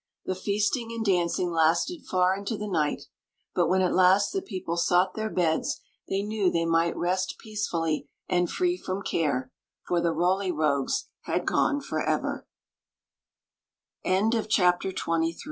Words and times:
The 0.25 0.33
feasting 0.33 0.91
and 0.91 1.05
dancing 1.05 1.51
lasted 1.51 2.07
far 2.07 2.35
into 2.35 2.57
the 2.57 2.67
night; 2.67 3.03
but 3.53 3.67
when 3.67 3.83
at 3.83 3.93
last 3.93 4.31
the 4.33 4.41
people 4.41 4.75
sought 4.75 5.13
their 5.13 5.29
beds 5.29 5.79
they 6.09 6.23
knew 6.23 6.49
they 6.49 6.65
might 6.65 6.97
rest 6.97 7.35
peacefully 7.37 8.09
and 8.27 8.49
free 8.49 8.77
from 8.77 9.03
care, 9.03 9.51
for 9.87 10.01
the 10.01 10.11
Roly 10.11 10.51
Rogues 10.51 11.05
had 11.25 11.45
gone 11.45 11.81
forever. 11.81 12.47